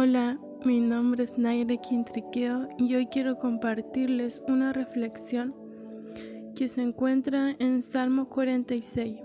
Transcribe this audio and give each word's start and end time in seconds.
Hola, 0.00 0.38
mi 0.64 0.78
nombre 0.78 1.24
es 1.24 1.36
Naire 1.38 1.78
Quintriqueo 1.78 2.68
y 2.78 2.94
hoy 2.94 3.08
quiero 3.08 3.36
compartirles 3.36 4.40
una 4.46 4.72
reflexión 4.72 5.52
que 6.54 6.68
se 6.68 6.82
encuentra 6.82 7.56
en 7.58 7.82
Salmo 7.82 8.28
46 8.28 9.18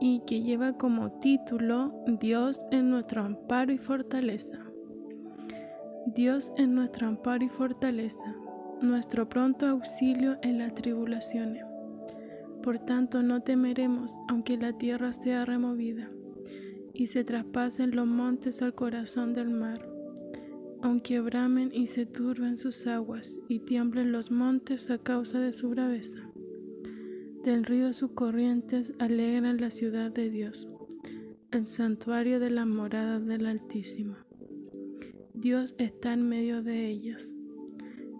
y 0.00 0.22
que 0.26 0.42
lleva 0.42 0.72
como 0.72 1.12
título 1.20 1.94
Dios 2.18 2.66
en 2.72 2.90
nuestro 2.90 3.22
amparo 3.22 3.70
y 3.70 3.78
fortaleza. 3.78 4.58
Dios 6.06 6.52
en 6.56 6.74
nuestro 6.74 7.06
amparo 7.06 7.44
y 7.44 7.48
fortaleza, 7.48 8.34
nuestro 8.80 9.28
pronto 9.28 9.68
auxilio 9.68 10.36
en 10.42 10.58
las 10.58 10.74
tribulaciones. 10.74 11.64
Por 12.60 12.80
tanto 12.80 13.22
no 13.22 13.42
temeremos 13.42 14.12
aunque 14.26 14.56
la 14.56 14.72
tierra 14.72 15.12
sea 15.12 15.44
removida 15.44 16.10
y 16.94 17.06
se 17.06 17.24
traspasen 17.24 17.94
los 17.94 18.06
montes 18.06 18.62
al 18.62 18.74
corazón 18.74 19.34
del 19.34 19.50
mar, 19.50 19.86
aunque 20.80 21.20
bramen 21.20 21.70
y 21.74 21.88
se 21.88 22.06
turben 22.06 22.56
sus 22.56 22.86
aguas 22.86 23.40
y 23.48 23.58
tiemblen 23.58 24.12
los 24.12 24.30
montes 24.30 24.90
a 24.90 24.98
causa 24.98 25.40
de 25.40 25.52
su 25.52 25.68
braveza. 25.70 26.20
Del 27.42 27.64
río 27.64 27.92
sus 27.92 28.12
corrientes 28.12 28.94
alegran 28.98 29.60
la 29.60 29.70
ciudad 29.70 30.10
de 30.10 30.30
Dios, 30.30 30.68
el 31.50 31.66
santuario 31.66 32.40
de 32.40 32.50
la 32.50 32.64
morada 32.64 33.20
del 33.20 33.46
Altísimo. 33.46 34.16
Dios 35.34 35.74
está 35.78 36.14
en 36.14 36.26
medio 36.26 36.62
de 36.62 36.86
ellas. 36.86 37.34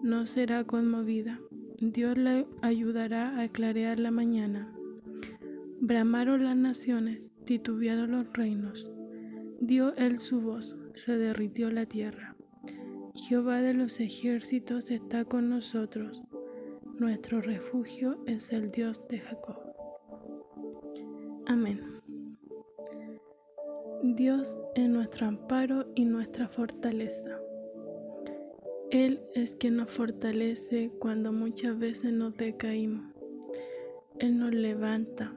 No 0.03 0.27
será 0.27 0.63
conmovida. 0.65 1.39
Dios 1.79 2.17
la 2.17 2.45
ayudará 2.61 3.41
a 3.41 3.47
clarear 3.47 3.97
la 3.99 4.11
mañana. 4.11 4.71
Bramaron 5.81 6.43
las 6.43 6.55
naciones, 6.55 7.21
titubearon 7.45 8.11
los 8.11 8.33
reinos. 8.33 8.91
Dio 9.61 9.95
él 9.95 10.19
su 10.19 10.41
voz, 10.41 10.75
se 10.93 11.17
derritió 11.17 11.71
la 11.71 11.85
tierra. 11.85 12.35
Jehová 13.15 13.61
de 13.61 13.73
los 13.73 13.99
ejércitos 13.99 14.91
está 14.91 15.23
con 15.25 15.49
nosotros. 15.49 16.21
Nuestro 16.99 17.41
refugio 17.41 18.23
es 18.25 18.51
el 18.51 18.71
Dios 18.71 19.07
de 19.07 19.19
Jacob. 19.19 19.57
Amén. 21.45 21.81
Dios 24.03 24.57
es 24.75 24.89
nuestro 24.89 25.27
amparo 25.27 25.87
y 25.95 26.05
nuestra 26.05 26.47
fortaleza. 26.47 27.39
Él 28.91 29.21
es 29.33 29.55
quien 29.55 29.77
nos 29.77 29.91
fortalece 29.91 30.91
cuando 30.99 31.31
muchas 31.31 31.77
veces 31.77 32.13
nos 32.13 32.35
decaímos. 32.37 33.13
Él 34.19 34.37
nos 34.37 34.53
levanta 34.53 35.33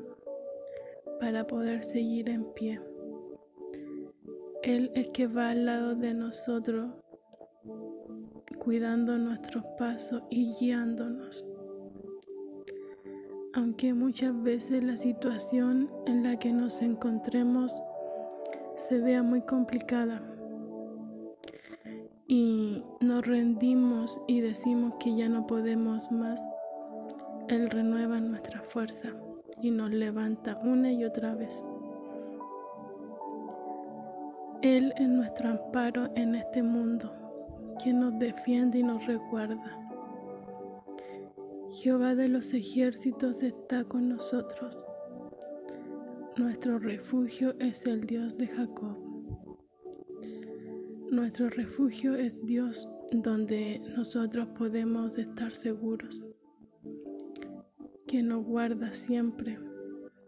para 1.20 1.46
poder 1.46 1.84
seguir 1.84 2.28
en 2.28 2.44
pie. 2.52 2.80
Él 4.62 4.90
es 4.94 5.08
que 5.08 5.26
va 5.26 5.50
al 5.50 5.66
lado 5.66 5.94
de 5.94 6.14
nosotros, 6.14 6.90
cuidando 8.58 9.18
nuestros 9.18 9.64
pasos 9.78 10.22
y 10.30 10.52
guiándonos. 10.54 11.44
Aunque 13.54 13.94
muchas 13.94 14.40
veces 14.42 14.82
la 14.82 14.96
situación 14.96 15.90
en 16.06 16.22
la 16.22 16.38
que 16.38 16.52
nos 16.52 16.82
encontremos 16.82 17.72
se 18.76 18.98
vea 18.98 19.22
muy 19.22 19.42
complicada 19.42 20.22
y 22.26 22.84
nos 23.00 23.26
rendimos 23.26 24.20
y 24.26 24.40
decimos 24.40 24.94
que 25.00 25.16
ya 25.16 25.28
no 25.28 25.46
podemos 25.46 26.12
más, 26.12 26.44
Él 27.48 27.70
renueva 27.70 28.20
nuestra 28.20 28.60
fuerza 28.60 29.12
y 29.62 29.70
nos 29.70 29.90
levanta 29.90 30.58
una 30.64 30.92
y 30.92 31.04
otra 31.04 31.34
vez. 31.34 31.64
Él 34.62 34.92
es 34.96 35.08
nuestro 35.08 35.50
amparo 35.50 36.08
en 36.16 36.34
este 36.34 36.62
mundo, 36.62 37.12
quien 37.82 38.00
nos 38.00 38.18
defiende 38.18 38.78
y 38.78 38.82
nos 38.82 39.06
recuerda. 39.06 39.78
Jehová 41.70 42.14
de 42.14 42.28
los 42.28 42.52
ejércitos 42.54 43.42
está 43.42 43.84
con 43.84 44.08
nosotros. 44.08 44.78
Nuestro 46.36 46.78
refugio 46.78 47.54
es 47.60 47.86
el 47.86 48.02
Dios 48.04 48.36
de 48.36 48.48
Jacob. 48.48 48.96
Nuestro 51.10 51.50
refugio 51.50 52.14
es 52.16 52.36
Dios 52.44 52.88
donde 53.12 53.80
nosotros 53.96 54.48
podemos 54.56 55.18
estar 55.18 55.54
seguros 55.54 56.22
que 58.08 58.22
nos 58.22 58.42
guarda 58.42 58.90
siempre 58.92 59.58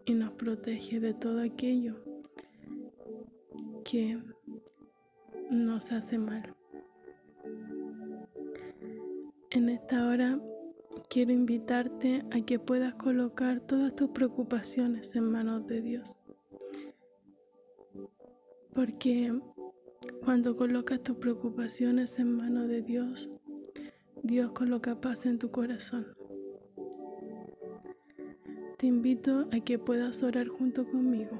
y 0.05 0.13
nos 0.13 0.33
protege 0.33 1.01
de 1.01 1.15
todo 1.15 1.41
aquello 1.41 1.97
que 3.85 4.23
nos 5.51 5.91
hace 5.91 6.19
mal. 6.19 6.55
En 9.51 9.71
esta 9.71 10.07
hora 10.07 10.39
quiero 11.09 11.33
invitarte 11.33 12.23
a 12.31 12.43
que 12.43 12.59
puedas 12.59 12.95
colocar 12.97 13.61
todas 13.61 13.97
tus 13.97 14.11
preocupaciones 14.11 15.17
en 15.17 15.25
manos 15.25 15.67
de 15.67 15.81
Dios. 15.81 16.19
Porque 18.75 19.41
cuando 20.23 20.55
colocas 20.55 21.03
tus 21.03 21.17
preocupaciones 21.17 22.19
en 22.19 22.37
manos 22.37 22.69
de 22.69 22.83
Dios, 22.83 23.31
Dios 24.23 24.53
coloca 24.53 25.01
paz 25.01 25.25
en 25.25 25.39
tu 25.39 25.51
corazón. 25.51 26.20
Te 28.81 28.87
invito 28.87 29.47
a 29.53 29.61
que 29.61 29.79
puedas 29.79 30.23
orar 30.23 30.49
junto 30.49 30.91
conmigo. 30.91 31.39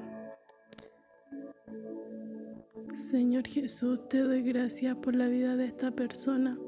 Señor 2.93 3.47
Jesús, 3.47 4.07
te 4.09 4.19
doy 4.19 4.43
gracias 4.43 4.95
por 4.97 5.15
la 5.15 5.27
vida 5.27 5.55
de 5.55 5.65
esta 5.65 5.89
persona 5.89 6.59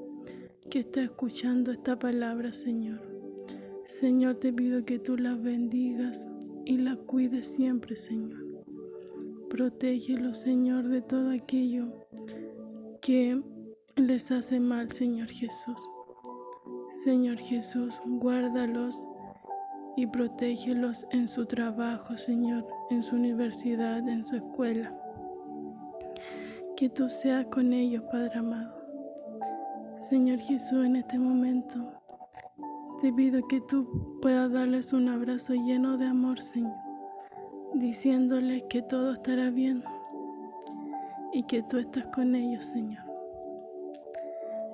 que 0.72 0.80
está 0.80 1.04
escuchando 1.04 1.72
esta 1.72 2.00
palabra, 2.00 2.54
Señor. 2.54 3.02
Señor, 3.86 4.38
te 4.38 4.52
pido 4.52 4.84
que 4.84 4.98
tú 4.98 5.16
la 5.16 5.36
bendigas 5.36 6.26
y 6.66 6.78
la 6.78 6.96
cuides 6.96 7.46
siempre, 7.46 7.96
Señor. 7.96 8.44
Protégelo, 9.52 10.34
Señor, 10.34 10.88
de 10.88 11.04
todo 11.04 11.30
aquello 11.30 11.94
que 13.00 13.40
les 13.96 14.32
hace 14.32 14.60
mal, 14.60 14.90
Señor 14.90 15.28
Jesús. 15.28 15.88
Señor 16.90 17.38
Jesús, 17.38 18.02
guárdalos 18.08 19.08
y 19.96 20.08
protégelos 20.08 21.08
en 21.12 21.28
su 21.28 21.46
trabajo, 21.46 22.18
Señor, 22.18 22.68
en 22.90 23.02
su 23.02 23.16
universidad, 23.16 24.08
en 24.08 24.26
su 24.26 24.38
escuela. 24.38 24.94
Que 26.76 26.90
tú 26.90 27.10
seas 27.10 27.46
con 27.46 27.74
ellos, 27.74 28.04
Padre 28.12 28.40
amado. 28.40 28.74
Señor 29.98 30.40
Jesús, 30.40 30.86
en 30.86 30.98
este 30.98 31.18
momento 31.18 31.94
te 33.02 33.12
pido 33.12 33.46
que 33.48 33.62
tú 33.62 34.18
puedas 34.22 34.52
darles 34.52 34.94
un 34.94 35.10
abrazo 35.10 35.54
lleno 35.54 35.98
de 35.98 36.06
amor, 36.06 36.42
Señor, 36.42 36.78
diciéndoles 37.74 38.64
que 38.70 38.82
todo 38.82 39.14
estará 39.14 39.50
bien 39.50 39.84
y 41.32 41.44
que 41.44 41.64
tú 41.64 41.78
estás 41.78 42.06
con 42.08 42.36
ellos, 42.36 42.66
Señor. 42.66 43.04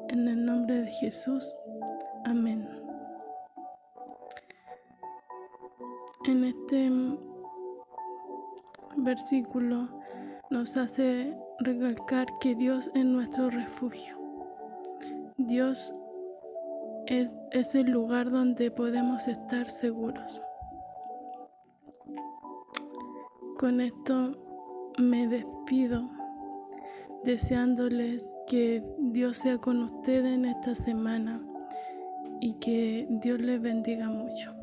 En 0.09 0.27
el 0.27 0.45
nombre 0.45 0.81
de 0.81 0.91
Jesús, 0.91 1.53
amén. 2.23 2.78
En 6.25 6.43
este 6.43 6.91
versículo 8.97 9.87
nos 10.49 10.75
hace 10.77 11.37
recalcar 11.59 12.27
que 12.39 12.55
Dios 12.55 12.91
es 12.93 13.05
nuestro 13.05 13.49
refugio. 13.49 14.17
Dios 15.37 15.93
es, 17.05 17.33
es 17.51 17.75
el 17.75 17.91
lugar 17.91 18.31
donde 18.31 18.71
podemos 18.71 19.27
estar 19.27 19.69
seguros. 19.71 20.41
Con 23.57 23.81
esto 23.81 24.37
me 24.97 25.27
despido 25.27 26.09
deseándoles 27.23 28.35
que 28.47 28.83
Dios 28.97 29.37
sea 29.37 29.57
con 29.57 29.83
ustedes 29.83 30.33
en 30.33 30.45
esta 30.45 30.75
semana 30.75 31.41
y 32.39 32.53
que 32.53 33.07
Dios 33.09 33.39
les 33.39 33.61
bendiga 33.61 34.07
mucho. 34.07 34.58